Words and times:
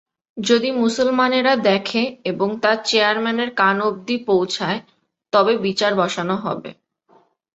যদি 0.37 0.69
মুসলমানেরা 0.77 1.53
দেখে 1.63 2.01
এবং 2.25 2.49
তা 2.59 2.71
চেয়ারম্যানের 2.85 3.49
কান 3.55 3.77
অবধি 3.81 4.15
পৌঁছায়, 4.25 4.79
তবে 5.33 5.53
বিচার 5.57 5.91
বসানো 5.95 6.35
হবে। 6.37 6.71